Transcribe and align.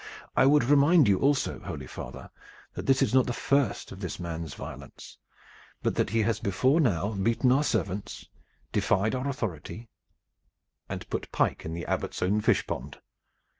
I 0.35 0.47
would 0.47 0.63
remind 0.63 1.07
you 1.07 1.19
also, 1.19 1.59
holy 1.59 1.85
father, 1.85 2.31
that 2.73 2.87
this 2.87 3.03
is 3.03 3.13
not 3.13 3.27
the 3.27 3.33
first 3.37 3.91
of 3.91 3.99
this 3.99 4.19
man's 4.19 4.55
violence, 4.55 5.19
but 5.83 5.93
that 5.93 6.09
he 6.09 6.23
has 6.23 6.39
before 6.39 6.79
now 6.81 7.11
beaten 7.11 7.51
our 7.51 7.63
servants, 7.63 8.27
defied 8.71 9.13
our 9.13 9.27
authority, 9.29 9.89
and 10.89 11.07
put 11.11 11.31
pike 11.31 11.65
in 11.65 11.75
the 11.75 11.85
Abbot's 11.85 12.23
own 12.23 12.41
fish 12.41 12.65
pond." 12.65 12.97